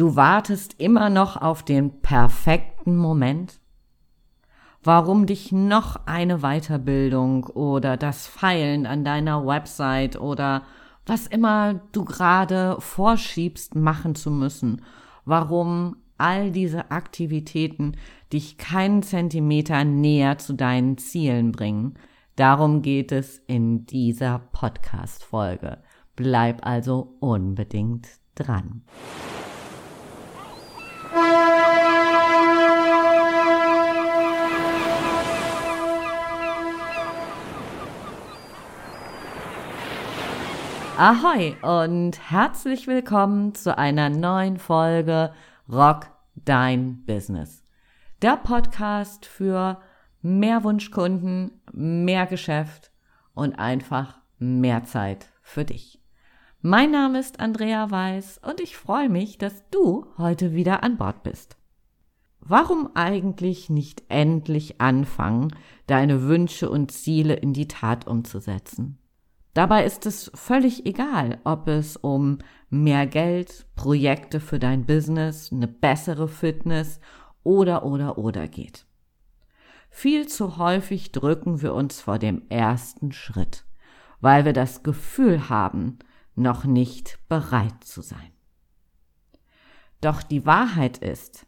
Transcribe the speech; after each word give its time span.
Du 0.00 0.16
wartest 0.16 0.76
immer 0.78 1.10
noch 1.10 1.36
auf 1.36 1.62
den 1.62 2.00
perfekten 2.00 2.96
Moment? 2.96 3.60
Warum 4.82 5.26
dich 5.26 5.52
noch 5.52 6.06
eine 6.06 6.38
Weiterbildung 6.38 7.44
oder 7.44 7.98
das 7.98 8.26
Feilen 8.26 8.86
an 8.86 9.04
deiner 9.04 9.46
Website 9.46 10.18
oder 10.18 10.62
was 11.04 11.26
immer 11.26 11.82
du 11.92 12.06
gerade 12.06 12.76
vorschiebst 12.78 13.74
machen 13.74 14.14
zu 14.14 14.30
müssen? 14.30 14.80
Warum 15.26 15.96
all 16.16 16.50
diese 16.50 16.90
Aktivitäten 16.90 17.98
dich 18.32 18.56
keinen 18.56 19.02
Zentimeter 19.02 19.84
näher 19.84 20.38
zu 20.38 20.54
deinen 20.54 20.96
Zielen 20.96 21.52
bringen? 21.52 21.98
Darum 22.36 22.80
geht 22.80 23.12
es 23.12 23.36
in 23.46 23.84
dieser 23.84 24.38
Podcast-Folge. 24.38 25.76
Bleib 26.16 26.64
also 26.64 27.18
unbedingt 27.20 28.08
dran. 28.34 28.84
Ahoi 41.02 41.56
und 41.62 42.30
herzlich 42.30 42.86
willkommen 42.86 43.54
zu 43.54 43.78
einer 43.78 44.10
neuen 44.10 44.58
Folge 44.58 45.32
Rock 45.66 46.08
Dein 46.34 47.06
Business. 47.06 47.64
Der 48.20 48.36
Podcast 48.36 49.24
für 49.24 49.80
mehr 50.20 50.62
Wunschkunden, 50.62 51.62
mehr 51.72 52.26
Geschäft 52.26 52.90
und 53.32 53.58
einfach 53.58 54.18
mehr 54.38 54.84
Zeit 54.84 55.30
für 55.40 55.64
dich. 55.64 56.02
Mein 56.60 56.90
Name 56.90 57.18
ist 57.18 57.40
Andrea 57.40 57.90
Weiß 57.90 58.38
und 58.46 58.60
ich 58.60 58.76
freue 58.76 59.08
mich, 59.08 59.38
dass 59.38 59.64
du 59.70 60.04
heute 60.18 60.52
wieder 60.52 60.82
an 60.82 60.98
Bord 60.98 61.22
bist. 61.22 61.56
Warum 62.40 62.90
eigentlich 62.94 63.70
nicht 63.70 64.02
endlich 64.10 64.82
anfangen, 64.82 65.56
deine 65.86 66.24
Wünsche 66.24 66.68
und 66.68 66.92
Ziele 66.92 67.32
in 67.36 67.54
die 67.54 67.68
Tat 67.68 68.06
umzusetzen? 68.06 68.98
Dabei 69.54 69.84
ist 69.84 70.06
es 70.06 70.30
völlig 70.34 70.86
egal, 70.86 71.40
ob 71.44 71.66
es 71.68 71.96
um 71.96 72.38
mehr 72.68 73.06
Geld, 73.06 73.66
Projekte 73.74 74.38
für 74.38 74.58
dein 74.58 74.86
Business, 74.86 75.50
eine 75.52 75.66
bessere 75.66 76.28
Fitness 76.28 77.00
oder 77.42 77.84
oder 77.84 78.16
oder 78.16 78.46
geht. 78.46 78.86
Viel 79.90 80.28
zu 80.28 80.56
häufig 80.56 81.10
drücken 81.10 81.62
wir 81.62 81.74
uns 81.74 82.00
vor 82.00 82.18
dem 82.20 82.42
ersten 82.48 83.10
Schritt, 83.10 83.64
weil 84.20 84.44
wir 84.44 84.52
das 84.52 84.84
Gefühl 84.84 85.48
haben, 85.48 85.98
noch 86.36 86.64
nicht 86.64 87.18
bereit 87.28 87.82
zu 87.82 88.02
sein. 88.02 88.32
Doch 90.00 90.22
die 90.22 90.46
Wahrheit 90.46 90.98
ist, 90.98 91.46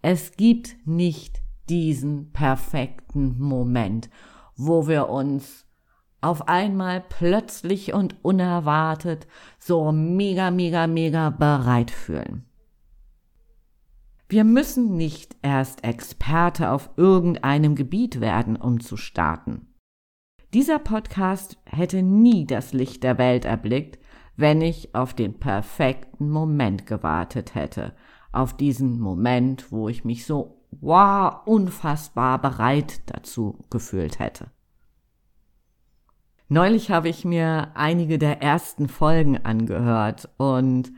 es 0.00 0.32
gibt 0.32 0.76
nicht 0.86 1.42
diesen 1.68 2.32
perfekten 2.32 3.38
Moment, 3.38 4.08
wo 4.56 4.88
wir 4.88 5.10
uns 5.10 5.67
auf 6.20 6.48
einmal 6.48 7.00
plötzlich 7.08 7.94
und 7.94 8.16
unerwartet 8.24 9.26
so 9.58 9.92
mega, 9.92 10.50
mega, 10.50 10.86
mega 10.86 11.30
bereit 11.30 11.90
fühlen. 11.90 12.44
Wir 14.28 14.44
müssen 14.44 14.96
nicht 14.96 15.36
erst 15.42 15.84
Experte 15.84 16.70
auf 16.70 16.90
irgendeinem 16.96 17.74
Gebiet 17.76 18.20
werden, 18.20 18.56
um 18.56 18.80
zu 18.80 18.96
starten. 18.96 19.68
Dieser 20.52 20.78
Podcast 20.78 21.56
hätte 21.64 22.02
nie 22.02 22.46
das 22.46 22.72
Licht 22.72 23.04
der 23.04 23.16
Welt 23.16 23.44
erblickt, 23.44 23.98
wenn 24.36 24.60
ich 24.60 24.94
auf 24.94 25.14
den 25.14 25.38
perfekten 25.38 26.30
Moment 26.30 26.86
gewartet 26.86 27.54
hätte, 27.54 27.94
auf 28.32 28.56
diesen 28.56 29.00
Moment, 29.00 29.72
wo 29.72 29.88
ich 29.88 30.04
mich 30.04 30.26
so 30.26 30.62
wow, 30.70 31.46
unfassbar 31.46 32.40
bereit 32.40 33.00
dazu 33.06 33.58
gefühlt 33.70 34.18
hätte. 34.18 34.50
Neulich 36.50 36.90
habe 36.90 37.10
ich 37.10 37.26
mir 37.26 37.72
einige 37.74 38.18
der 38.18 38.40
ersten 38.40 38.88
Folgen 38.88 39.36
angehört 39.44 40.30
und 40.38 40.90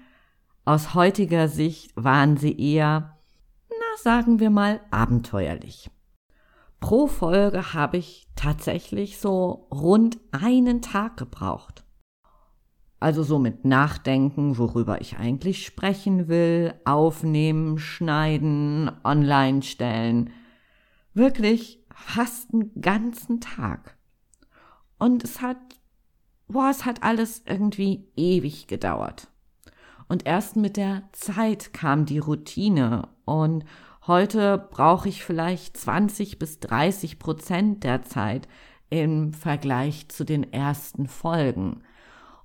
aus 0.64 0.94
heutiger 0.94 1.48
Sicht 1.48 1.90
waren 1.96 2.36
sie 2.36 2.56
eher, 2.56 3.18
na 3.68 3.96
sagen 4.00 4.38
wir 4.38 4.50
mal, 4.50 4.80
abenteuerlich. 4.92 5.90
Pro 6.78 7.08
Folge 7.08 7.74
habe 7.74 7.96
ich 7.96 8.28
tatsächlich 8.36 9.18
so 9.18 9.66
rund 9.72 10.20
einen 10.30 10.82
Tag 10.82 11.16
gebraucht. 11.16 11.84
Also 13.00 13.24
so 13.24 13.40
mit 13.40 13.64
Nachdenken, 13.64 14.56
worüber 14.56 15.00
ich 15.00 15.18
eigentlich 15.18 15.66
sprechen 15.66 16.28
will, 16.28 16.74
aufnehmen, 16.84 17.78
schneiden, 17.78 18.92
online 19.02 19.62
stellen. 19.62 20.30
Wirklich 21.12 21.84
fast 21.92 22.54
einen 22.54 22.80
ganzen 22.80 23.40
Tag. 23.40 23.96
Und 25.00 25.24
es 25.24 25.40
hat, 25.40 25.56
boah, 26.46 26.68
es 26.70 26.84
hat 26.84 27.02
alles 27.02 27.42
irgendwie 27.46 28.06
ewig 28.16 28.68
gedauert. 28.68 29.28
Und 30.08 30.26
erst 30.26 30.56
mit 30.56 30.76
der 30.76 31.04
Zeit 31.12 31.72
kam 31.72 32.04
die 32.04 32.18
Routine 32.18 33.08
und 33.24 33.64
heute 34.06 34.68
brauche 34.70 35.08
ich 35.08 35.24
vielleicht 35.24 35.76
20 35.76 36.38
bis 36.38 36.60
30 36.60 37.18
Prozent 37.18 37.82
der 37.82 38.02
Zeit 38.02 38.46
im 38.90 39.32
Vergleich 39.32 40.08
zu 40.08 40.24
den 40.24 40.52
ersten 40.52 41.06
Folgen. 41.06 41.82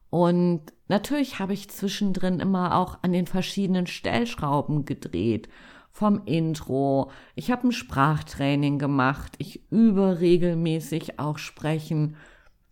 Und 0.09 0.61
natürlich 0.87 1.39
habe 1.39 1.53
ich 1.53 1.69
zwischendrin 1.69 2.39
immer 2.39 2.77
auch 2.77 2.99
an 3.01 3.11
den 3.11 3.27
verschiedenen 3.27 3.85
Stellschrauben 3.85 4.85
gedreht. 4.85 5.49
Vom 5.91 6.21
Intro. 6.25 7.11
Ich 7.35 7.51
habe 7.51 7.67
ein 7.67 7.71
Sprachtraining 7.73 8.79
gemacht. 8.79 9.33
Ich 9.39 9.69
übe 9.71 10.19
regelmäßig 10.21 11.19
auch 11.19 11.37
sprechen. 11.37 12.15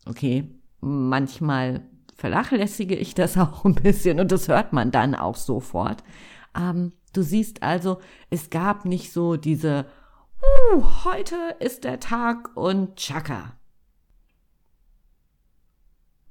Okay, 0.05 0.49
manchmal 0.81 1.81
vernachlässige 2.15 2.95
ich 2.95 3.15
das 3.15 3.37
auch 3.37 3.65
ein 3.65 3.75
bisschen 3.75 4.19
und 4.19 4.31
das 4.31 4.47
hört 4.47 4.73
man 4.73 4.91
dann 4.91 5.15
auch 5.15 5.35
sofort. 5.35 6.03
Ähm, 6.55 6.93
du 7.13 7.21
siehst 7.21 7.63
also, 7.63 7.99
es 8.29 8.49
gab 8.49 8.85
nicht 8.85 9.11
so 9.11 9.35
diese, 9.35 9.85
uh, 10.75 10.83
heute 11.05 11.35
ist 11.59 11.83
der 11.83 11.99
Tag 11.99 12.55
und 12.55 12.95
tschakka. 12.95 13.57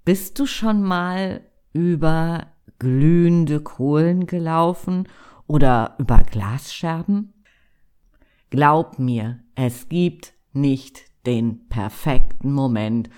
Bist 0.04 0.38
du 0.38 0.46
schon 0.46 0.82
mal 0.82 1.42
über 1.72 2.48
glühende 2.78 3.60
Kohlen 3.60 4.26
gelaufen 4.26 5.08
oder 5.46 5.94
über 5.98 6.18
Glasscherben? 6.18 7.32
Glaub 8.50 8.98
mir, 8.98 9.38
es 9.54 9.88
gibt 9.88 10.34
nicht 10.52 11.04
den 11.24 11.68
perfekten 11.68 12.52
Moment 12.52 13.08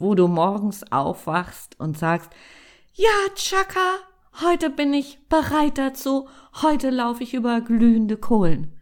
wo 0.00 0.16
du 0.16 0.26
morgens 0.26 0.90
aufwachst 0.90 1.78
und 1.78 1.96
sagst, 1.96 2.30
ja, 2.94 3.08
Chaka, 3.36 3.98
heute 4.40 4.70
bin 4.70 4.92
ich 4.92 5.20
bereit 5.28 5.78
dazu, 5.78 6.28
heute 6.62 6.90
laufe 6.90 7.22
ich 7.22 7.34
über 7.34 7.60
glühende 7.60 8.16
Kohlen. 8.16 8.76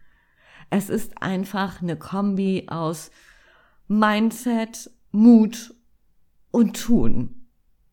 Es 0.71 0.89
ist 0.89 1.21
einfach 1.21 1.81
eine 1.81 1.97
Kombi 1.97 2.65
aus 2.67 3.11
Mindset, 3.87 4.89
Mut 5.11 5.75
und 6.51 6.81
Tun. 6.81 7.47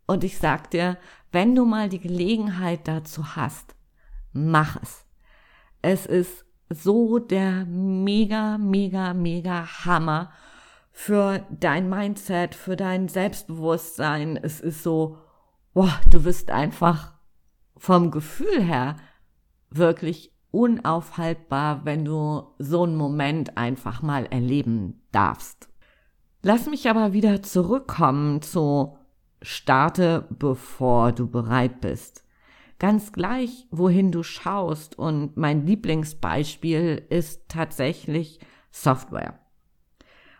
Und 0.06 0.24
ich 0.24 0.38
sag 0.38 0.70
dir, 0.70 0.96
wenn 1.32 1.54
du 1.54 1.64
mal 1.64 1.88
die 1.88 2.00
Gelegenheit 2.00 2.86
dazu 2.86 3.34
hast, 3.34 3.74
mach 4.32 4.80
es. 4.82 5.04
Es 5.82 6.06
ist 6.06 6.44
so 6.68 7.18
der 7.18 7.64
mega, 7.64 8.56
mega, 8.58 9.14
mega 9.14 9.84
Hammer 9.84 10.32
für 10.98 11.44
dein 11.50 11.90
Mindset, 11.90 12.54
für 12.54 12.74
dein 12.74 13.08
Selbstbewusstsein. 13.08 14.38
Es 14.42 14.60
ist 14.60 14.82
so, 14.82 15.18
boah, 15.74 15.92
du 16.10 16.24
wirst 16.24 16.50
einfach 16.50 17.12
vom 17.76 18.10
Gefühl 18.10 18.62
her 18.62 18.96
wirklich 19.68 20.32
unaufhaltbar, 20.52 21.84
wenn 21.84 22.06
du 22.06 22.46
so 22.58 22.84
einen 22.84 22.96
Moment 22.96 23.58
einfach 23.58 24.00
mal 24.00 24.24
erleben 24.24 25.02
darfst. 25.12 25.68
Lass 26.42 26.66
mich 26.66 26.88
aber 26.88 27.12
wieder 27.12 27.42
zurückkommen 27.42 28.40
zu 28.40 28.96
starte, 29.42 30.26
bevor 30.30 31.12
du 31.12 31.28
bereit 31.30 31.82
bist. 31.82 32.24
Ganz 32.78 33.12
gleich, 33.12 33.66
wohin 33.70 34.12
du 34.12 34.22
schaust. 34.22 34.98
Und 34.98 35.36
mein 35.36 35.66
Lieblingsbeispiel 35.66 37.04
ist 37.10 37.50
tatsächlich 37.50 38.40
Software. 38.70 39.45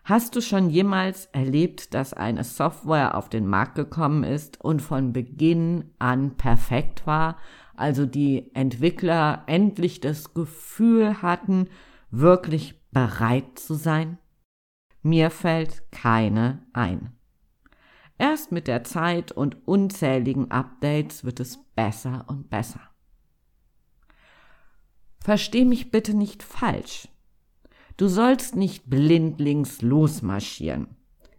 Hast 0.09 0.37
du 0.37 0.41
schon 0.41 0.71
jemals 0.71 1.27
erlebt, 1.33 1.93
dass 1.93 2.13
eine 2.15 2.45
Software 2.45 3.17
auf 3.17 3.29
den 3.29 3.45
Markt 3.45 3.75
gekommen 3.75 4.23
ist 4.23 4.61
und 4.61 4.81
von 4.81 5.13
Beginn 5.13 5.91
an 5.99 6.37
perfekt 6.37 7.09
war, 7.09 7.39
also 7.75 8.07
die 8.07 8.55
Entwickler 8.55 9.43
endlich 9.49 9.99
das 9.99 10.33
Gefühl 10.33 11.23
hatten, 11.23 11.69
wirklich 12.13 12.81
bereit 12.93 13.59
zu 13.59 13.75
sein? 13.75 14.19
Mir 15.03 15.29
fällt 15.29 15.91
keine 15.91 16.65
ein. 16.73 17.19
Erst 18.17 18.53
mit 18.53 18.69
der 18.69 18.85
Zeit 18.85 19.33
und 19.33 19.67
unzähligen 19.67 20.53
Updates 20.53 21.25
wird 21.25 21.41
es 21.41 21.59
besser 21.75 22.27
und 22.29 22.49
besser. 22.49 22.81
Versteh 25.19 25.65
mich 25.65 25.91
bitte 25.91 26.17
nicht 26.17 26.45
falsch. 26.45 27.09
Du 27.97 28.09
sollst 28.09 28.57
nicht 28.57 28.91
blindlings 28.91 29.81
losmarschieren. 29.81 30.89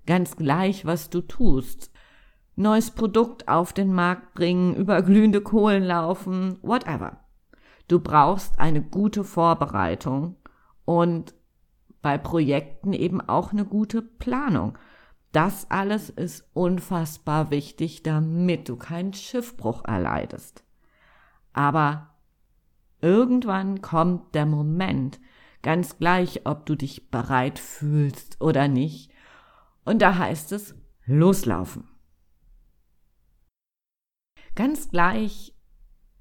Ganz 0.08 0.36
gleich, 0.36 0.86
was 0.86 1.10
du 1.10 1.22
tust. 1.22 1.92
Neues 2.56 2.90
Produkt 2.92 3.48
auf 3.48 3.74
den 3.74 3.94
Markt 3.94 4.34
bringen, 4.34 4.76
über 4.76 5.04
glühende 5.04 5.42
Kohlen 5.42 5.84
laufen, 5.84 6.58
whatever. 6.64 7.20
Du 7.88 8.00
brauchst 8.00 8.60
eine 8.60 8.82
gute 8.82 9.24
Vorbereitung 9.24 10.36
und 10.86 11.36
bei 12.02 12.18
Projekten 12.18 12.94
eben 12.94 13.22
auch 13.22 13.52
eine 13.52 13.66
gute 13.66 14.02
Planung. 14.02 14.78
Das 15.32 15.70
alles 15.70 16.10
ist 16.10 16.50
unfassbar 16.54 17.52
wichtig, 17.52 18.02
damit 18.02 18.70
du 18.70 18.78
keinen 18.78 19.14
Schiffbruch 19.14 19.86
erleidest. 19.86 20.64
Aber 21.54 22.16
irgendwann 23.02 23.82
kommt 23.82 24.34
der 24.34 24.46
Moment, 24.46 25.20
ganz 25.62 25.98
gleich, 25.98 26.46
ob 26.46 26.66
du 26.66 26.76
dich 26.76 27.10
bereit 27.10 27.60
fühlst 27.60 28.42
oder 28.42 28.68
nicht, 28.68 29.12
und 29.86 30.02
da 30.02 30.18
heißt 30.18 30.52
es 30.52 30.76
loslaufen. 31.06 31.88
Ganz 34.56 34.90
gleich, 34.90 35.54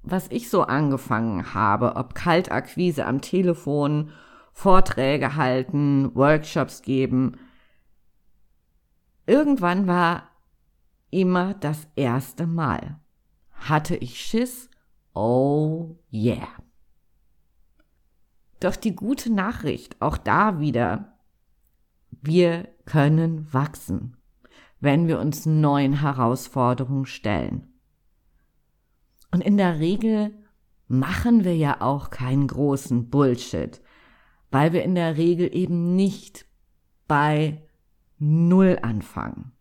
was 0.03 0.27
ich 0.29 0.49
so 0.49 0.63
angefangen 0.63 1.53
habe, 1.53 1.95
ob 1.95 2.15
Kaltakquise 2.15 3.05
am 3.05 3.21
Telefon, 3.21 4.11
Vorträge 4.53 5.35
halten, 5.35 6.15
Workshops 6.15 6.81
geben, 6.81 7.37
irgendwann 9.25 9.87
war 9.87 10.29
immer 11.09 11.53
das 11.53 11.87
erste 11.95 12.47
Mal. 12.47 12.99
Hatte 13.51 13.95
ich 13.95 14.21
Schiss? 14.21 14.69
Oh 15.13 15.97
yeah. 16.11 16.47
Doch 18.59 18.75
die 18.75 18.95
gute 18.95 19.31
Nachricht, 19.31 20.01
auch 20.01 20.17
da 20.17 20.59
wieder, 20.59 21.17
wir 22.21 22.67
können 22.85 23.51
wachsen, 23.53 24.17
wenn 24.79 25.07
wir 25.07 25.19
uns 25.19 25.45
neuen 25.45 26.01
Herausforderungen 26.01 27.05
stellen. 27.05 27.67
Und 29.31 29.43
in 29.43 29.57
der 29.57 29.79
Regel 29.79 30.31
machen 30.87 31.43
wir 31.43 31.55
ja 31.55 31.81
auch 31.81 32.09
keinen 32.09 32.47
großen 32.47 33.09
Bullshit, 33.09 33.81
weil 34.51 34.73
wir 34.73 34.83
in 34.83 34.95
der 34.95 35.17
Regel 35.17 35.53
eben 35.55 35.95
nicht 35.95 36.45
bei 37.07 37.61
Null 38.19 38.79
anfangen. 38.81 39.51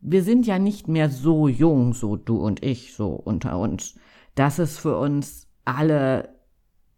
Wir 0.00 0.22
sind 0.22 0.46
ja 0.46 0.58
nicht 0.58 0.86
mehr 0.86 1.10
so 1.10 1.48
jung, 1.48 1.92
so 1.92 2.16
du 2.16 2.36
und 2.36 2.64
ich, 2.64 2.94
so 2.94 3.08
unter 3.08 3.58
uns, 3.58 3.96
dass 4.36 4.58
es 4.58 4.78
für 4.78 4.96
uns 4.98 5.48
alle 5.64 6.35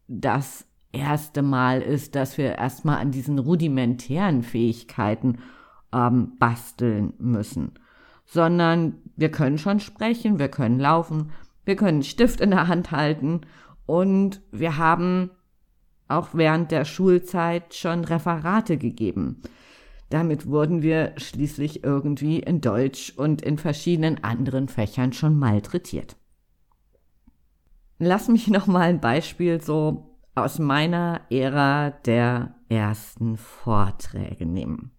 das 0.08 0.66
erste 0.93 1.43
Mal 1.43 1.82
ist, 1.82 2.14
dass 2.14 2.38
wir 2.38 2.56
erstmal 2.56 2.99
an 2.99 3.10
diesen 3.10 3.38
rudimentären 3.38 4.43
Fähigkeiten 4.43 5.38
ähm, 5.93 6.32
basteln 6.38 7.12
müssen, 7.19 7.72
sondern 8.25 8.94
wir 9.16 9.31
können 9.31 9.58
schon 9.58 9.81
sprechen, 9.81 10.38
wir 10.38 10.49
können 10.49 10.81
laufen, 10.81 11.31
wir 11.64 11.76
können 11.76 12.02
Stift 12.02 12.40
in 12.40 12.50
der 12.50 12.69
Hand 12.69 12.90
halten 12.90 13.43
und 13.87 14.40
wir 14.50 14.78
haben 14.78 15.31
auch 16.08 16.31
während 16.32 16.70
der 16.70 16.87
Schulzeit 16.87 17.75
schon 17.75 18.04
Referate 18.04 18.78
gegeben. 18.78 19.43
Damit 20.11 20.46
wurden 20.46 20.81
wir 20.81 21.12
schließlich 21.19 21.84
irgendwie 21.84 22.38
in 22.38 22.62
Deutsch 22.62 23.12
und 23.14 23.43
in 23.43 23.58
verschiedenen 23.58 24.25
anderen 24.25 24.69
Fächern 24.69 25.12
schon 25.12 25.38
malträtiert. 25.38 26.16
Lass 27.99 28.29
mich 28.29 28.49
noch 28.49 28.67
mal 28.67 28.83
ein 28.83 29.00
Beispiel 29.00 29.61
so 29.61 30.17
aus 30.35 30.59
meiner 30.59 31.23
Ära 31.31 31.91
der 31.91 32.55
ersten 32.69 33.37
Vorträge 33.37 34.47
nehmen. 34.47 34.93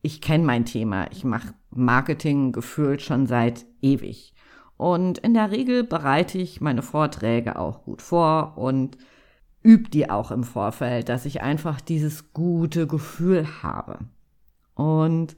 Ich 0.00 0.20
kenne 0.20 0.44
mein 0.44 0.64
Thema. 0.64 1.10
Ich 1.10 1.24
mache 1.24 1.52
Marketing 1.70 2.52
gefühlt 2.52 3.02
schon 3.02 3.26
seit 3.26 3.66
ewig. 3.82 4.32
Und 4.78 5.18
in 5.18 5.34
der 5.34 5.50
Regel 5.50 5.84
bereite 5.84 6.38
ich 6.38 6.60
meine 6.60 6.82
Vorträge 6.82 7.58
auch 7.58 7.84
gut 7.84 8.00
vor 8.00 8.56
und 8.56 8.96
übe 9.62 9.90
die 9.90 10.08
auch 10.08 10.30
im 10.30 10.44
Vorfeld, 10.44 11.08
dass 11.08 11.26
ich 11.26 11.42
einfach 11.42 11.80
dieses 11.80 12.32
gute 12.32 12.86
Gefühl 12.86 13.62
habe. 13.62 13.98
Und 14.74 15.36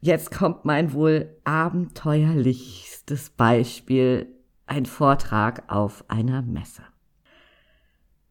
jetzt 0.00 0.32
kommt 0.32 0.64
mein 0.64 0.92
wohl 0.92 1.36
abenteuerlichstes 1.44 3.30
Beispiel, 3.30 4.37
ein 4.68 4.86
Vortrag 4.86 5.64
auf 5.72 6.04
einer 6.08 6.42
Messe. 6.42 6.82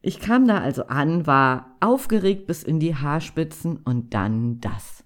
Ich 0.01 0.19
kam 0.19 0.48
da 0.48 0.60
also 0.60 0.88
an, 0.88 1.28
war 1.28 1.75
aufgeregt 1.80 2.48
bis 2.48 2.63
in 2.63 2.80
die 2.80 2.95
Haarspitzen 2.95 3.78
und 3.78 4.13
dann 4.13 4.62
das. 4.62 5.04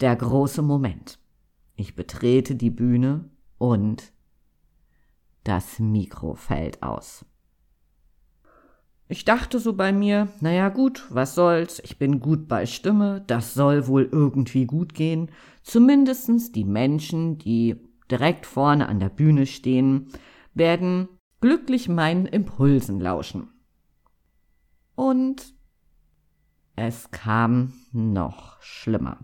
Der 0.00 0.14
große 0.16 0.62
Moment. 0.62 1.18
Ich 1.76 1.94
betrete 1.94 2.54
die 2.54 2.70
Bühne 2.70 3.28
und 3.58 4.12
das 5.44 5.78
Mikro 5.78 6.34
fällt 6.34 6.82
aus. 6.82 7.24
Ich 9.08 9.24
dachte 9.24 9.58
so 9.58 9.72
bei 9.72 9.92
mir, 9.92 10.28
naja 10.40 10.68
gut, 10.68 11.06
was 11.08 11.34
soll's, 11.34 11.80
ich 11.80 11.98
bin 11.98 12.20
gut 12.20 12.46
bei 12.46 12.66
Stimme, 12.66 13.24
das 13.26 13.54
soll 13.54 13.86
wohl 13.86 14.08
irgendwie 14.12 14.66
gut 14.66 14.92
gehen. 14.92 15.30
Zumindestens 15.62 16.52
die 16.52 16.64
Menschen, 16.64 17.38
die 17.38 17.76
direkt 18.10 18.44
vorne 18.44 18.88
an 18.88 19.00
der 19.00 19.08
Bühne 19.08 19.46
stehen, 19.46 20.08
werden 20.58 21.08
glücklich 21.40 21.88
meinen 21.88 22.26
Impulsen 22.26 23.00
lauschen. 23.00 23.48
Und 24.94 25.54
es 26.76 27.10
kam 27.10 27.72
noch 27.92 28.60
schlimmer. 28.60 29.18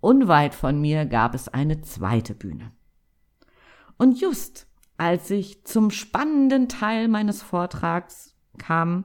Unweit 0.00 0.54
von 0.54 0.80
mir 0.80 1.06
gab 1.06 1.34
es 1.34 1.48
eine 1.48 1.82
zweite 1.82 2.34
Bühne. 2.34 2.72
Und 3.98 4.20
just 4.20 4.66
als 4.96 5.30
ich 5.30 5.64
zum 5.64 5.90
spannenden 5.90 6.68
Teil 6.68 7.08
meines 7.08 7.42
Vortrags 7.42 8.36
kam, 8.58 9.04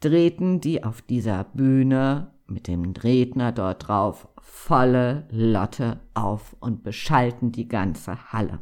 drehten 0.00 0.60
die 0.60 0.84
auf 0.84 1.02
dieser 1.02 1.44
Bühne 1.44 2.32
mit 2.46 2.68
dem 2.68 2.92
Redner 2.92 3.52
dort 3.52 3.88
drauf 3.88 4.28
volle 4.38 5.26
Lotte 5.30 6.00
auf 6.14 6.56
und 6.60 6.82
beschallten 6.82 7.52
die 7.52 7.68
ganze 7.68 8.32
Halle. 8.32 8.60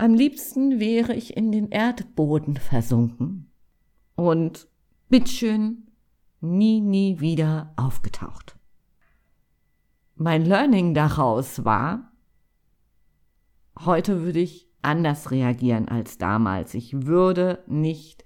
Am 0.00 0.14
liebsten 0.14 0.78
wäre 0.78 1.12
ich 1.12 1.36
in 1.36 1.50
den 1.50 1.70
Erdboden 1.70 2.56
versunken 2.56 3.50
und 4.14 4.68
bitteschön 5.08 5.88
nie, 6.40 6.80
nie 6.80 7.18
wieder 7.18 7.72
aufgetaucht. 7.76 8.56
Mein 10.14 10.44
Learning 10.44 10.94
daraus 10.94 11.64
war, 11.64 12.12
heute 13.84 14.22
würde 14.22 14.38
ich 14.38 14.70
anders 14.82 15.32
reagieren 15.32 15.88
als 15.88 16.16
damals. 16.16 16.74
Ich 16.74 17.06
würde 17.06 17.64
nicht 17.66 18.24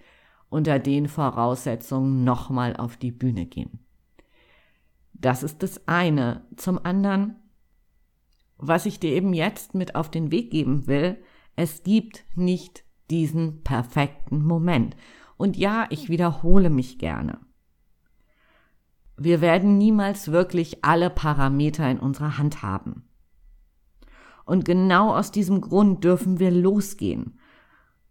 unter 0.50 0.78
den 0.78 1.08
Voraussetzungen 1.08 2.22
nochmal 2.22 2.76
auf 2.76 2.98
die 2.98 3.12
Bühne 3.12 3.46
gehen. 3.46 3.78
Das 5.14 5.42
ist 5.42 5.62
das 5.62 5.88
eine. 5.88 6.44
Zum 6.56 6.84
anderen, 6.84 7.36
was 8.58 8.84
ich 8.84 9.00
dir 9.00 9.12
eben 9.12 9.32
jetzt 9.32 9.74
mit 9.74 9.94
auf 9.94 10.10
den 10.10 10.30
Weg 10.30 10.50
geben 10.50 10.86
will, 10.86 11.16
es 11.56 11.82
gibt 11.82 12.24
nicht 12.34 12.84
diesen 13.10 13.62
perfekten 13.62 14.44
Moment. 14.44 14.96
Und 15.36 15.56
ja, 15.56 15.86
ich 15.90 16.08
wiederhole 16.08 16.70
mich 16.70 16.98
gerne. 16.98 17.40
Wir 19.16 19.40
werden 19.40 19.76
niemals 19.78 20.32
wirklich 20.32 20.84
alle 20.84 21.10
Parameter 21.10 21.88
in 21.90 21.98
unserer 21.98 22.38
Hand 22.38 22.62
haben. 22.62 23.04
Und 24.44 24.64
genau 24.64 25.14
aus 25.14 25.30
diesem 25.30 25.60
Grund 25.60 26.02
dürfen 26.04 26.38
wir 26.38 26.50
losgehen. 26.50 27.38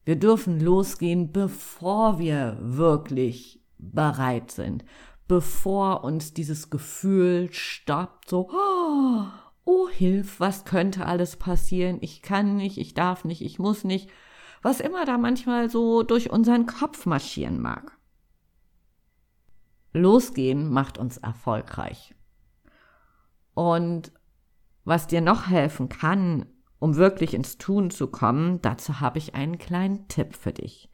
Wir 0.05 0.15
dürfen 0.15 0.59
losgehen, 0.59 1.31
bevor 1.31 2.19
wir 2.19 2.57
wirklich 2.61 3.61
bereit 3.77 4.51
sind, 4.51 4.85
bevor 5.27 6.03
uns 6.03 6.33
dieses 6.33 6.69
Gefühl 6.69 7.51
stoppt, 7.51 8.29
so, 8.29 8.49
oh, 8.51 9.25
oh 9.71 9.89
Hilf, 9.89 10.39
was 10.39 10.65
könnte 10.65 11.05
alles 11.05 11.37
passieren? 11.37 11.97
Ich 12.01 12.21
kann 12.21 12.57
nicht, 12.57 12.77
ich 12.77 12.93
darf 12.93 13.23
nicht, 13.23 13.41
ich 13.41 13.59
muss 13.59 13.83
nicht 13.83 14.09
was 14.61 14.79
immer 14.79 15.05
da 15.05 15.17
manchmal 15.17 15.69
so 15.69 16.03
durch 16.03 16.29
unseren 16.29 16.65
Kopf 16.65 17.05
marschieren 17.05 17.59
mag. 17.59 17.97
Losgehen 19.93 20.71
macht 20.71 20.97
uns 20.97 21.17
erfolgreich. 21.17 22.15
Und 23.53 24.11
was 24.83 25.07
dir 25.07 25.21
noch 25.21 25.47
helfen 25.47 25.89
kann, 25.89 26.45
um 26.79 26.95
wirklich 26.95 27.33
ins 27.33 27.57
Tun 27.57 27.89
zu 27.89 28.07
kommen, 28.07 28.61
dazu 28.61 28.99
habe 28.99 29.17
ich 29.17 29.35
einen 29.35 29.57
kleinen 29.57 30.07
Tipp 30.07 30.35
für 30.35 30.53
dich, 30.53 30.89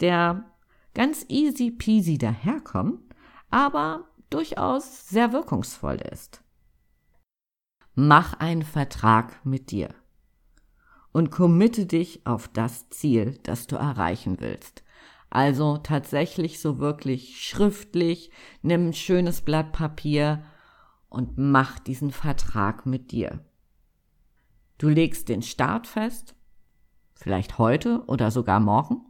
der 0.00 0.44
ganz 0.94 1.24
easy 1.28 1.70
peasy 1.70 2.18
daherkommt, 2.18 3.00
aber 3.50 4.08
durchaus 4.30 5.08
sehr 5.08 5.32
wirkungsvoll 5.32 5.96
ist. 6.12 6.41
Mach 7.94 8.34
einen 8.34 8.62
Vertrag 8.62 9.44
mit 9.44 9.70
dir 9.70 9.90
und 11.12 11.30
committe 11.30 11.84
dich 11.84 12.26
auf 12.26 12.48
das 12.48 12.88
Ziel, 12.88 13.38
das 13.42 13.66
du 13.66 13.76
erreichen 13.76 14.40
willst. 14.40 14.82
Also 15.28 15.76
tatsächlich 15.76 16.60
so 16.60 16.78
wirklich 16.78 17.42
schriftlich, 17.46 18.30
nimm 18.62 18.88
ein 18.88 18.94
schönes 18.94 19.42
Blatt 19.42 19.72
Papier 19.72 20.42
und 21.10 21.36
mach 21.36 21.78
diesen 21.78 22.10
Vertrag 22.10 22.86
mit 22.86 23.12
dir. 23.12 23.44
Du 24.78 24.88
legst 24.88 25.28
den 25.28 25.42
Start 25.42 25.86
fest, 25.86 26.34
vielleicht 27.14 27.58
heute 27.58 28.04
oder 28.06 28.30
sogar 28.30 28.60
morgen. 28.60 29.04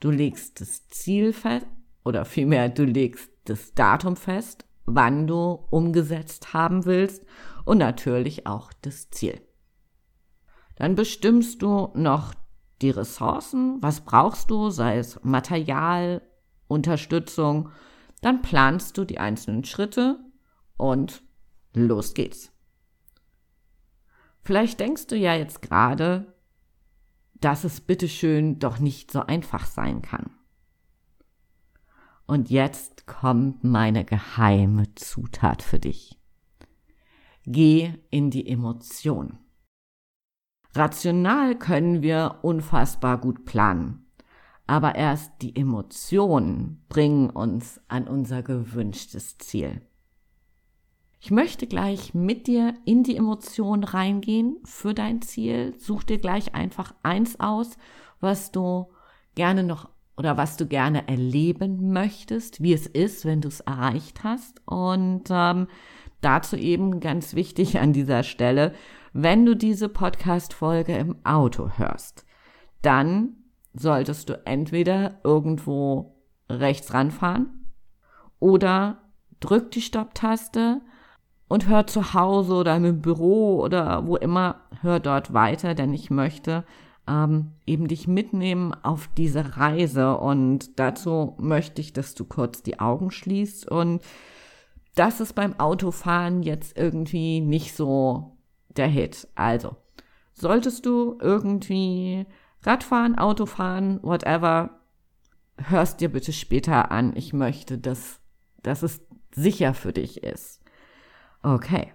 Du 0.00 0.10
legst 0.10 0.62
das 0.62 0.88
Ziel 0.88 1.34
fest 1.34 1.66
oder 2.04 2.24
vielmehr 2.24 2.70
du 2.70 2.84
legst 2.84 3.30
das 3.44 3.74
Datum 3.74 4.16
fest, 4.16 4.64
wann 4.86 5.26
du 5.26 5.66
umgesetzt 5.70 6.54
haben 6.54 6.86
willst 6.86 7.24
und 7.68 7.76
natürlich 7.76 8.46
auch 8.46 8.72
das 8.80 9.10
Ziel. 9.10 9.42
Dann 10.76 10.94
bestimmst 10.94 11.60
du 11.60 11.90
noch 11.94 12.32
die 12.80 12.88
Ressourcen, 12.88 13.82
was 13.82 14.00
brauchst 14.00 14.50
du, 14.50 14.70
sei 14.70 14.96
es 14.96 15.22
Material, 15.22 16.22
Unterstützung, 16.66 17.70
dann 18.22 18.40
planst 18.40 18.96
du 18.96 19.04
die 19.04 19.18
einzelnen 19.18 19.64
Schritte 19.64 20.18
und 20.78 21.22
los 21.74 22.14
geht's. 22.14 22.52
Vielleicht 24.40 24.80
denkst 24.80 25.08
du 25.08 25.16
ja 25.16 25.34
jetzt 25.34 25.60
gerade, 25.60 26.34
dass 27.34 27.64
es 27.64 27.82
bitteschön 27.82 28.58
doch 28.58 28.78
nicht 28.78 29.10
so 29.10 29.26
einfach 29.26 29.66
sein 29.66 30.00
kann. 30.00 30.30
Und 32.26 32.48
jetzt 32.48 33.06
kommt 33.06 33.62
meine 33.62 34.06
geheime 34.06 34.94
Zutat 34.94 35.62
für 35.62 35.78
dich. 35.78 36.17
Geh 37.50 37.94
in 38.10 38.30
die 38.30 38.46
Emotion. 38.46 39.38
Rational 40.74 41.58
können 41.58 42.02
wir 42.02 42.40
unfassbar 42.42 43.16
gut 43.16 43.46
planen, 43.46 44.06
aber 44.66 44.96
erst 44.96 45.32
die 45.40 45.56
Emotionen 45.56 46.84
bringen 46.90 47.30
uns 47.30 47.80
an 47.88 48.06
unser 48.06 48.42
gewünschtes 48.42 49.38
Ziel. 49.38 49.80
Ich 51.20 51.30
möchte 51.30 51.66
gleich 51.66 52.12
mit 52.12 52.48
dir 52.48 52.74
in 52.84 53.02
die 53.02 53.16
Emotionen 53.16 53.84
reingehen 53.84 54.58
für 54.64 54.92
dein 54.92 55.22
Ziel. 55.22 55.74
Such 55.78 56.04
dir 56.04 56.18
gleich 56.18 56.54
einfach 56.54 56.94
eins 57.02 57.40
aus, 57.40 57.78
was 58.20 58.52
du 58.52 58.92
gerne 59.36 59.62
noch 59.62 59.88
oder 60.18 60.36
was 60.36 60.58
du 60.58 60.66
gerne 60.66 61.08
erleben 61.08 61.92
möchtest, 61.92 62.60
wie 62.60 62.74
es 62.74 62.86
ist, 62.86 63.24
wenn 63.24 63.40
du 63.40 63.48
es 63.48 63.60
erreicht 63.60 64.22
hast. 64.22 64.60
Und 64.66 65.28
ähm, 65.30 65.68
dazu 66.20 66.56
eben 66.56 67.00
ganz 67.00 67.34
wichtig 67.34 67.78
an 67.78 67.92
dieser 67.92 68.22
Stelle, 68.22 68.72
wenn 69.12 69.44
du 69.46 69.56
diese 69.56 69.88
Podcast-Folge 69.88 70.96
im 70.96 71.16
Auto 71.24 71.70
hörst, 71.76 72.24
dann 72.82 73.36
solltest 73.74 74.28
du 74.28 74.40
entweder 74.46 75.20
irgendwo 75.24 76.14
rechts 76.50 76.92
ranfahren 76.94 77.72
oder 78.38 78.98
drück 79.40 79.70
die 79.70 79.80
Stopptaste 79.80 80.80
und 81.48 81.66
hör 81.68 81.86
zu 81.86 82.14
Hause 82.14 82.54
oder 82.54 82.76
im 82.76 83.00
Büro 83.00 83.60
oder 83.62 84.06
wo 84.06 84.16
immer, 84.16 84.60
hör 84.82 85.00
dort 85.00 85.32
weiter, 85.32 85.74
denn 85.74 85.92
ich 85.94 86.10
möchte 86.10 86.64
ähm, 87.08 87.52
eben 87.66 87.88
dich 87.88 88.06
mitnehmen 88.06 88.74
auf 88.82 89.08
diese 89.16 89.56
Reise. 89.56 90.18
Und 90.18 90.78
dazu 90.78 91.34
möchte 91.38 91.80
ich, 91.80 91.92
dass 91.92 92.14
du 92.14 92.24
kurz 92.24 92.62
die 92.62 92.78
Augen 92.80 93.10
schließt 93.10 93.70
und 93.70 94.02
das 94.98 95.20
ist 95.20 95.34
beim 95.34 95.58
Autofahren 95.60 96.42
jetzt 96.42 96.76
irgendwie 96.76 97.40
nicht 97.40 97.74
so 97.74 98.36
der 98.68 98.88
Hit. 98.88 99.28
Also, 99.36 99.76
solltest 100.32 100.86
du 100.86 101.18
irgendwie 101.20 102.26
Radfahren, 102.62 103.16
Autofahren, 103.16 104.02
whatever, 104.02 104.80
hörst 105.56 106.00
dir 106.00 106.10
bitte 106.10 106.32
später 106.32 106.90
an. 106.90 107.14
Ich 107.14 107.32
möchte, 107.32 107.78
dass, 107.78 108.20
dass 108.62 108.82
es 108.82 109.00
sicher 109.32 109.72
für 109.74 109.92
dich 109.92 110.24
ist. 110.24 110.60
Okay. 111.42 111.92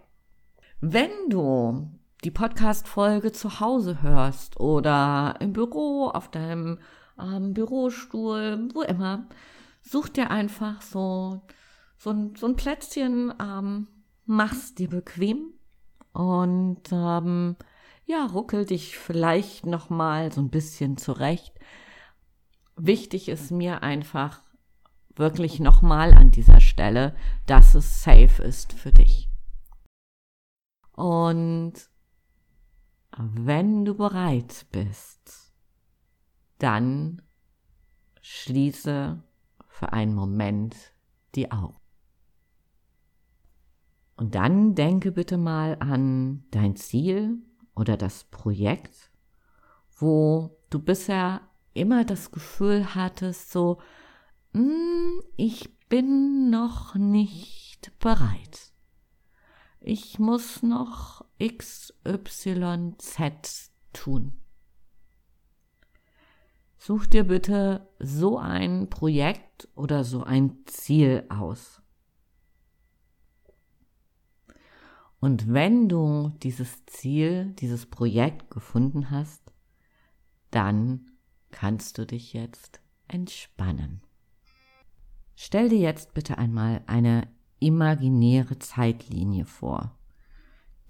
Wenn 0.80 1.12
du 1.30 1.90
die 2.24 2.32
Podcast-Folge 2.32 3.34
zu 3.34 3.60
Hause 3.60 4.02
hörst 4.02 4.60
oder 4.60 5.36
im 5.42 5.52
Büro, 5.52 6.08
auf 6.08 6.32
deinem 6.32 6.80
ähm, 7.20 7.54
Bürostuhl, 7.54 8.70
wo 8.74 8.82
immer, 8.82 9.28
such 9.82 10.10
dir 10.10 10.32
einfach 10.32 10.82
so, 10.82 11.42
so, 11.98 12.12
ein, 12.12 12.36
so 12.36 12.48
ein 12.48 12.56
Plätzchen, 12.56 13.34
ähm, 13.42 13.88
mach's 14.26 14.76
dir 14.76 14.90
bequem 14.90 15.54
und 16.12 16.82
ähm, 16.92 17.56
ja, 18.06 18.26
ruckel 18.26 18.66
dich 18.66 18.98
vielleicht 18.98 19.66
noch 19.66 19.90
mal 19.90 20.32
so 20.32 20.42
ein 20.42 20.50
bisschen 20.50 20.98
zurecht. 20.98 21.54
Wichtig 22.76 23.30
ist 23.30 23.52
mir 23.52 23.84
einfach 23.84 24.42
wirklich 25.16 25.60
noch 25.60 25.82
mal 25.82 26.14
an 26.14 26.32
dieser 26.32 26.60
Stelle, 26.60 27.16
dass 27.46 27.76
es 27.76 28.04
safe 28.04 28.42
ist 28.44 28.74
für 28.74 28.92
dich. 28.92 29.30
Und 30.96 31.74
wenn 33.18 33.86
du 33.86 33.96
bereit 33.96 34.66
bist, 34.72 35.54
dann 36.60 37.22
schließe 38.22 39.22
für 39.68 39.94
einen 39.94 40.16
Moment 40.16 40.76
die 41.36 41.52
Augen. 41.52 41.83
Und 44.16 44.36
dann 44.36 44.76
denke 44.76 45.12
bitte 45.12 45.38
mal 45.38 45.78
an 45.80 46.44
dein 46.52 46.76
Ziel 46.76 47.38
oder 47.76 47.98
das 47.98 48.26
Projekt, 48.26 49.12
wo 49.98 50.58
du 50.70 50.80
bisher 50.80 51.42
immer 51.74 52.06
das 52.06 52.32
Gefühl 52.32 52.94
hattest, 52.96 53.52
so, 53.52 53.80
mm, 54.54 55.20
ich 55.36 55.78
bin 55.90 56.50
noch 56.50 56.96
nicht 56.96 57.92
bereit. 58.00 58.72
Ich 59.80 60.18
muss 60.18 60.64
noch 60.64 61.26
XYZ 61.42 62.00
tun. 63.92 64.34
Such 66.78 67.06
dir 67.06 67.26
bitte 67.26 67.88
so 68.00 68.38
ein 68.38 68.90
Projekt 68.90 69.68
oder 69.76 70.04
so 70.04 70.24
ein 70.24 70.66
Ziel 70.66 71.26
aus. 71.30 71.83
Und 75.24 75.54
wenn 75.54 75.88
du 75.88 76.34
dieses 76.44 76.86
Ziel, 76.86 77.54
dieses 77.58 77.86
Projekt 77.86 78.52
gefunden 78.52 79.10
hast, 79.10 79.54
dann 80.52 81.12
kannst 81.50 81.98
du 81.98 82.06
dich 82.06 82.34
jetzt 82.34 82.82
entspannen. 83.08 84.02
Stell 85.38 85.70
dir 85.70 85.80
jetzt 85.80 86.14
bitte 86.14 86.38
einmal 86.38 86.82
eine 86.88 87.30
imaginäre 87.60 88.60
Zeitlinie 88.60 89.46
vor, 89.46 89.98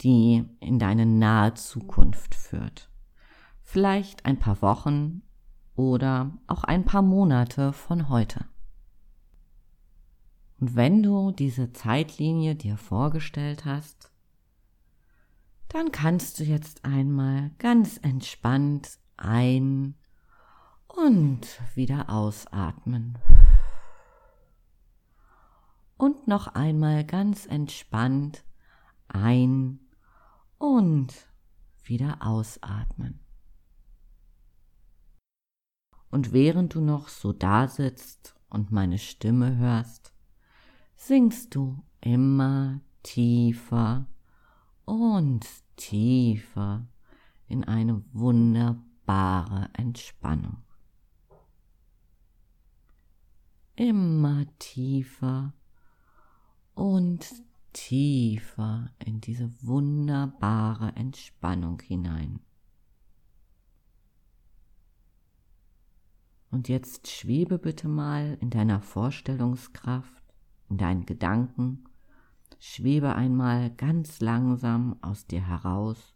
die 0.02 0.44
in 0.60 0.80
deine 0.80 1.06
nahe 1.06 1.54
Zukunft 1.54 2.34
führt. 2.34 2.90
Vielleicht 3.62 4.26
ein 4.26 4.40
paar 4.40 4.64
Wochen 4.64 5.22
oder 5.76 6.32
auch 6.48 6.64
ein 6.64 6.86
paar 6.86 7.04
Monate 7.04 7.72
von 7.72 8.10
heute. 8.10 8.46
Und 10.60 10.76
wenn 10.76 11.04
du 11.04 11.30
diese 11.30 11.72
Zeitlinie 11.72 12.56
dir 12.56 12.78
vorgestellt 12.78 13.66
hast, 13.66 14.10
dann 15.74 15.92
kannst 15.92 16.40
du 16.40 16.44
jetzt 16.44 16.86
einmal 16.86 17.50
ganz 17.58 18.00
entspannt 18.04 19.00
ein 19.18 19.96
und 20.88 21.48
wieder 21.74 22.12
ausatmen. 22.12 23.18
Und 25.98 26.28
noch 26.28 26.46
einmal 26.48 27.04
ganz 27.04 27.48
entspannt 27.48 28.44
ein 29.08 29.80
und 30.60 31.12
wieder 31.84 32.18
ausatmen. 32.22 33.20
Und 36.12 36.34
während 36.34 36.76
du 36.76 36.82
noch 36.82 37.08
so 37.08 37.34
da 37.34 37.68
sitzt 37.68 38.36
und 38.48 38.72
meine 38.72 39.00
Stimme 39.00 39.58
hörst, 39.58 40.14
singst 40.96 41.56
du 41.56 41.84
immer 42.00 42.80
tiefer 43.02 44.06
und 44.86 45.46
tiefer 45.76 46.88
in 47.48 47.64
eine 47.64 48.04
wunderbare 48.14 49.70
Entspannung. 49.74 50.58
Immer 53.76 54.46
tiefer 54.60 55.54
und 56.76 57.44
tiefer 57.74 58.92
in 59.04 59.20
diese 59.20 59.52
wunderbare 59.62 60.96
Entspannung 60.96 61.82
hinein. 61.82 62.40
Und 66.52 66.70
jetzt 66.70 67.08
schwebe 67.08 67.58
bitte 67.58 67.88
mal 67.88 68.38
in 68.40 68.52
deiner 68.52 68.80
Vorstellungskraft, 68.80 70.24
in 70.70 70.78
deinen 70.78 71.08
Gedanken 71.08 71.86
schwebe 72.60 73.16
einmal 73.16 73.72
ganz 73.72 74.20
langsam 74.20 74.98
aus 75.02 75.28
dir 75.28 75.46
heraus 75.46 76.16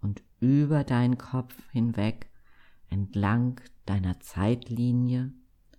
und 0.00 0.22
über 0.40 0.84
deinen 0.84 1.18
Kopf 1.18 1.54
hinweg 1.70 2.30
entlang 2.88 3.60
deiner 3.86 4.20
Zeitlinie 4.20 5.32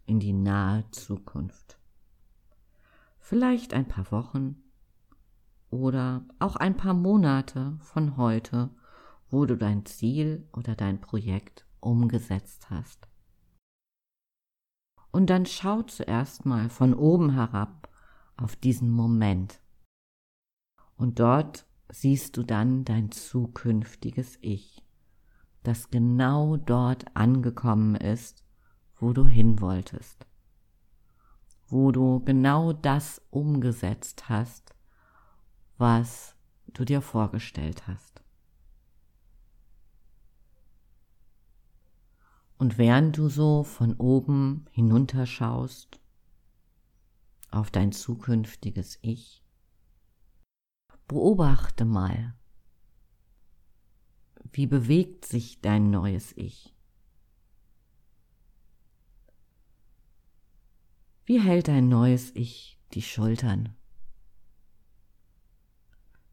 in 0.05 0.19
die 0.19 0.33
nahe 0.33 0.89
Zukunft. 0.91 1.79
Vielleicht 3.19 3.73
ein 3.73 3.87
paar 3.87 4.11
Wochen 4.11 4.57
oder 5.69 6.25
auch 6.39 6.55
ein 6.55 6.75
paar 6.75 6.93
Monate 6.93 7.77
von 7.81 8.17
heute, 8.17 8.69
wo 9.29 9.45
du 9.45 9.55
dein 9.55 9.85
Ziel 9.85 10.47
oder 10.53 10.75
dein 10.75 10.99
Projekt 10.99 11.65
umgesetzt 11.79 12.69
hast. 12.69 13.07
Und 15.11 15.29
dann 15.29 15.45
schau 15.45 15.83
zuerst 15.83 16.45
mal 16.45 16.69
von 16.69 16.93
oben 16.93 17.33
herab 17.33 17.89
auf 18.37 18.55
diesen 18.55 18.89
Moment. 18.89 19.59
Und 20.99 21.21
dort 21.21 21.65
siehst 21.87 22.35
du 22.35 22.43
dann 22.43 22.83
dein 22.83 23.09
zukünftiges 23.09 24.37
Ich, 24.41 24.83
das 25.63 25.89
genau 25.91 26.57
dort 26.57 27.15
angekommen 27.15 27.95
ist, 27.95 28.43
wo 28.97 29.13
du 29.13 29.25
hin 29.25 29.61
wolltest, 29.61 30.27
wo 31.69 31.93
du 31.93 32.19
genau 32.25 32.73
das 32.73 33.21
umgesetzt 33.29 34.27
hast, 34.27 34.75
was 35.77 36.35
du 36.67 36.83
dir 36.83 37.01
vorgestellt 37.01 37.87
hast. 37.87 38.21
Und 42.57 42.77
während 42.77 43.17
du 43.17 43.29
so 43.29 43.63
von 43.63 43.93
oben 43.93 44.65
hinunterschaust 44.71 46.01
auf 47.51 47.71
dein 47.71 47.93
zukünftiges 47.93 48.99
Ich, 49.01 49.45
beobachte 51.09 51.85
mal, 51.85 52.35
wie 54.51 54.67
bewegt 54.67 55.25
sich 55.25 55.59
dein 55.59 55.89
neues 55.89 56.37
Ich? 56.37 56.75
Wie 61.25 61.41
hält 61.41 61.67
dein 61.67 61.89
neues 61.89 62.31
Ich 62.35 62.79
die 62.93 63.01
Schultern? 63.01 63.75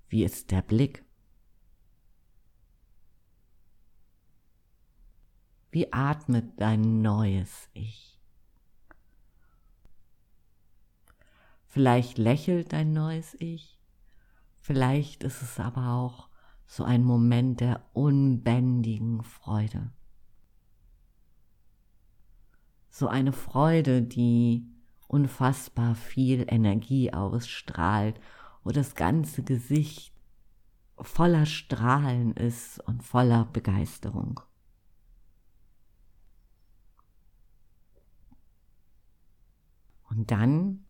Wie 0.09 0.25
ist 0.25 0.51
der 0.51 0.61
Blick? 0.61 1.05
Wie 5.71 5.91
atmet 5.91 6.61
dein 6.61 7.01
neues 7.01 7.71
Ich? 7.73 8.21
Vielleicht 11.65 12.19
lächelt 12.19 12.75
dein 12.75 12.93
neues 12.93 13.35
Ich, 13.39 13.76
vielleicht 14.67 15.23
ist 15.23 15.43
es 15.43 15.61
aber 15.61 15.91
auch 15.93 16.29
so 16.67 16.83
ein 16.83 17.05
Moment 17.05 17.61
der 17.61 17.89
unbändigen 17.93 19.23
Freude. 19.23 19.93
So 22.91 23.07
eine 23.07 23.33
Freude, 23.33 24.03
die 24.03 24.67
unfassbar 25.07 25.95
viel 25.95 26.47
Energie 26.49 27.13
ausstrahlt, 27.13 28.19
wo 28.65 28.71
das 28.71 28.97
ganze 28.97 29.45
Gesicht 29.45 30.13
voller 30.99 31.47
Strahlen 31.47 32.33
ist 32.33 32.81
und 32.89 33.05
voller 33.05 33.45
Begeisterung. 33.45 34.41
Und 40.11 40.33
dann 40.33 40.85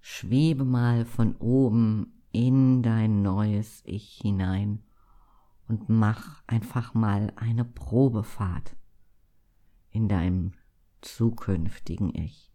schwebe 0.00 0.64
mal 0.64 1.04
von 1.04 1.36
oben 1.36 2.23
in 2.34 2.82
dein 2.82 3.22
neues 3.22 3.82
Ich 3.84 4.18
hinein 4.22 4.82
und 5.68 5.88
mach 5.88 6.42
einfach 6.46 6.92
mal 6.92 7.32
eine 7.36 7.64
Probefahrt 7.64 8.76
in 9.90 10.08
deinem 10.08 10.52
zukünftigen 11.00 12.14
Ich. 12.14 12.52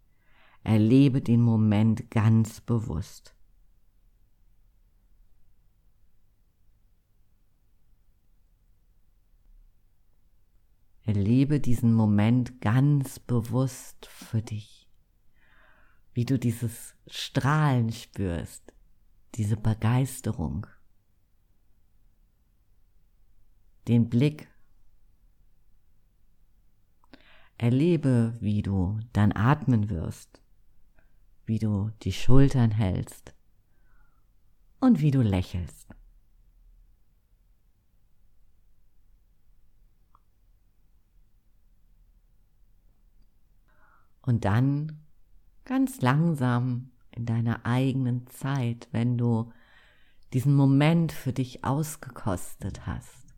Erlebe 0.62 1.22
den 1.22 1.40
Moment 1.40 2.10
ganz 2.10 2.60
bewusst. 2.60 3.34
Erlebe 11.02 11.58
diesen 11.58 11.94
Moment 11.94 12.60
ganz 12.60 13.18
bewusst 13.18 14.06
für 14.06 14.42
dich 14.42 14.80
wie 16.12 16.24
du 16.24 16.38
dieses 16.38 16.94
Strahlen 17.06 17.92
spürst, 17.92 18.72
diese 19.34 19.56
Begeisterung, 19.56 20.66
den 23.88 24.08
Blick. 24.08 24.48
Erlebe, 27.58 28.34
wie 28.40 28.62
du 28.62 28.98
dann 29.12 29.32
atmen 29.32 29.90
wirst, 29.90 30.40
wie 31.44 31.58
du 31.58 31.90
die 32.00 32.12
Schultern 32.12 32.70
hältst 32.70 33.34
und 34.80 35.00
wie 35.00 35.10
du 35.10 35.20
lächelst. 35.20 35.94
Und 44.22 44.46
dann 44.46 45.04
ganz 45.64 46.00
langsam 46.00 46.92
in 47.20 47.26
deiner 47.26 47.66
eigenen 47.66 48.26
Zeit, 48.28 48.88
wenn 48.92 49.18
du 49.18 49.52
diesen 50.32 50.54
Moment 50.54 51.12
für 51.12 51.34
dich 51.34 51.64
ausgekostet 51.64 52.86
hast, 52.86 53.34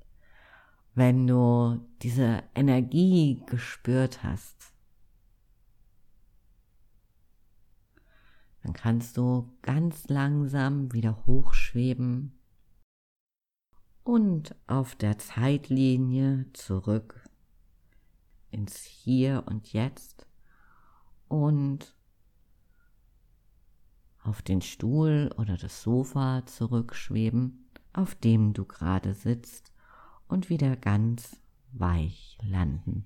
wenn 0.94 1.26
du 1.26 1.80
diese 2.00 2.44
Energie 2.54 3.42
gespürt 3.46 4.22
hast, 4.22 4.72
dann 8.62 8.72
kannst 8.72 9.16
du 9.16 9.52
ganz 9.62 10.06
langsam 10.06 10.92
wieder 10.92 11.26
hochschweben 11.26 12.38
und 14.04 14.54
auf 14.68 14.94
der 14.94 15.18
Zeitlinie 15.18 16.46
zurück 16.52 17.28
ins 18.52 18.84
Hier 18.84 19.42
und 19.46 19.72
Jetzt 19.72 20.28
und 21.26 21.96
auf 24.22 24.42
den 24.42 24.60
Stuhl 24.60 25.30
oder 25.36 25.56
das 25.56 25.82
Sofa 25.82 26.44
zurückschweben, 26.46 27.68
auf 27.92 28.14
dem 28.14 28.52
du 28.52 28.64
gerade 28.64 29.14
sitzt 29.14 29.72
und 30.28 30.48
wieder 30.48 30.76
ganz 30.76 31.40
weich 31.72 32.38
landen. 32.42 33.04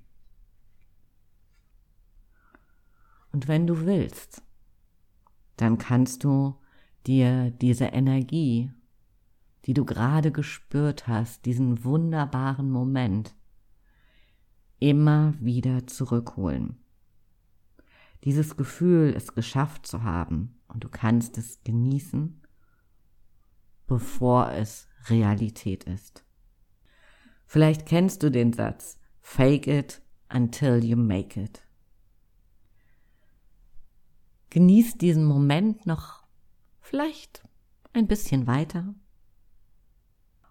Und 3.33 3.49
wenn 3.49 3.67
du 3.67 3.85
willst, 3.85 4.43
dann 5.57 5.79
kannst 5.79 6.25
du 6.25 6.57
dir 7.07 7.51
diese 7.51 7.87
Energie, 7.87 8.71
die 9.65 9.75
du 9.75 9.85
gerade 9.85 10.33
gespürt 10.33 11.09
hast, 11.09 11.45
diesen 11.45 11.85
wunderbaren 11.85 12.71
Moment, 12.71 13.35
immer 14.79 15.35
wieder 15.41 15.87
zurückholen. 15.87 16.79
Dieses 18.25 18.57
Gefühl, 18.57 19.15
es 19.17 19.35
geschafft 19.35 19.87
zu 19.87 20.03
haben, 20.03 20.59
und 20.69 20.85
du 20.85 20.89
kannst 20.89 21.39
es 21.39 21.63
genießen, 21.63 22.43
bevor 23.87 24.51
es 24.51 24.89
Realität 25.09 25.85
ist. 25.85 26.25
Vielleicht 27.47 27.87
kennst 27.87 28.23
du 28.23 28.31
den 28.31 28.53
Satz, 28.53 28.99
fake 29.21 29.69
it 29.69 30.03
until 30.33 30.85
you 30.85 30.97
make 30.97 31.41
it. 31.41 31.63
Genieß 34.51 34.99
diesen 34.99 35.25
Moment 35.25 35.87
noch 35.87 36.25
vielleicht 36.81 37.43
ein 37.93 38.07
bisschen 38.07 38.47
weiter. 38.47 38.95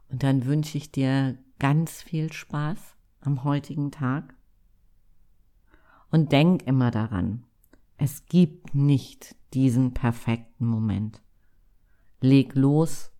Und 0.10 0.23
dann 0.23 0.45
wünsche 0.45 0.78
ich 0.78 0.91
dir 0.91 1.38
ganz 1.60 2.01
viel 2.01 2.32
Spaß 2.32 2.95
am 3.21 3.43
heutigen 3.43 3.91
Tag. 3.91 4.36
Und 6.12 6.32
denk 6.32 6.63
immer 6.63 6.91
daran, 6.91 7.45
es 7.97 8.25
gibt 8.25 8.75
nicht 8.75 9.36
diesen 9.53 9.93
perfekten 9.93 10.65
Moment. 10.65 11.21
Leg 12.19 12.55
los, 12.55 13.12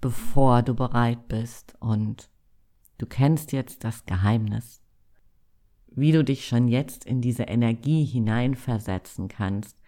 bevor 0.00 0.62
du 0.62 0.74
bereit 0.74 1.28
bist 1.28 1.74
und 1.80 2.30
du 2.98 3.06
kennst 3.06 3.52
jetzt 3.52 3.82
das 3.84 4.04
Geheimnis, 4.06 4.82
wie 5.88 6.12
du 6.12 6.22
dich 6.22 6.46
schon 6.46 6.68
jetzt 6.68 7.04
in 7.04 7.20
diese 7.20 7.44
Energie 7.44 8.04
hineinversetzen 8.04 9.28
kannst, 9.28 9.80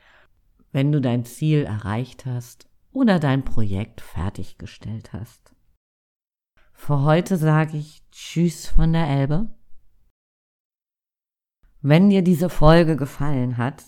wenn 0.73 0.91
du 0.91 1.01
dein 1.01 1.25
Ziel 1.25 1.65
erreicht 1.65 2.27
hast 2.27 2.69
oder 2.93 3.19
dein 3.19 3.45
Projekt 3.45 4.01
fertiggestellt 4.01 5.13
hast. 5.13 5.55
Für 6.73 7.03
heute 7.03 7.37
sage 7.37 7.77
ich 7.77 8.03
Tschüss 8.11 8.67
von 8.67 8.93
der 8.93 9.07
Elbe 9.09 9.51
wenn 11.81 12.11
dir 12.11 12.23
diese 12.23 12.49
Folge 12.49 12.97
gefallen 12.97 13.57
hat, 13.57 13.85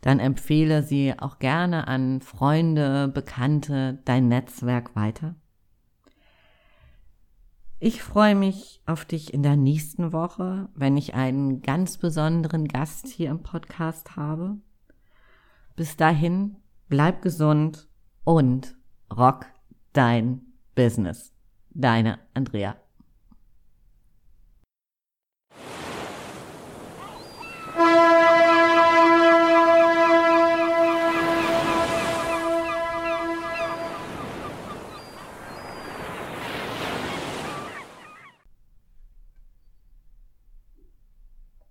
dann 0.00 0.18
empfehle 0.18 0.82
sie 0.82 1.14
auch 1.18 1.38
gerne 1.38 1.86
an 1.86 2.20
Freunde, 2.20 3.08
Bekannte, 3.08 3.98
dein 4.04 4.28
Netzwerk 4.28 4.96
weiter. 4.96 5.34
Ich 7.78 8.02
freue 8.02 8.34
mich 8.34 8.82
auf 8.84 9.04
dich 9.06 9.32
in 9.32 9.42
der 9.42 9.56
nächsten 9.56 10.12
Woche, 10.12 10.68
wenn 10.74 10.96
ich 10.96 11.14
einen 11.14 11.62
ganz 11.62 11.96
besonderen 11.96 12.68
Gast 12.68 13.08
hier 13.08 13.30
im 13.30 13.42
Podcast 13.42 14.16
habe. 14.16 14.58
Bis 15.76 15.96
dahin, 15.96 16.56
bleib 16.88 17.22
gesund 17.22 17.88
und 18.24 18.76
rock 19.16 19.46
dein 19.94 20.42
Business. 20.74 21.32
Deine 21.70 22.18
Andrea. 22.34 22.76